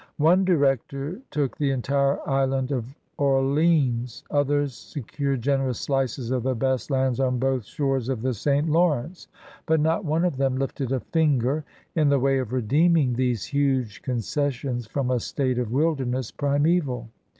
One 0.17 0.43
director 0.43 1.21
took 1.29 1.55
the 1.57 1.69
entire 1.69 2.27
Island 2.27 2.71
of 2.71 2.95
Orleans; 3.19 4.23
others 4.31 4.73
secured 4.73 5.43
generous 5.43 5.79
slices 5.79 6.31
of 6.31 6.41
the 6.41 6.55
best 6.55 6.89
lands 6.89 7.19
on 7.19 7.37
both 7.37 7.65
shores 7.65 8.09
of 8.09 8.23
the 8.23 8.33
St. 8.33 8.67
Lawrence; 8.67 9.27
but 9.67 9.79
not 9.79 10.03
one 10.03 10.25
of 10.25 10.37
them 10.37 10.55
lifted 10.57 10.91
a 10.91 11.01
finger 11.01 11.65
in 11.95 12.09
the 12.09 12.17
way 12.19 12.39
of 12.39 12.51
redeeming 12.51 13.13
these 13.13 13.45
huge 13.45 14.01
concessions 14.01 14.87
from 14.87 15.11
a 15.11 15.19
state 15.19 15.59
of 15.59 15.71
wilderness 15.71 16.31
primeval. 16.31 17.07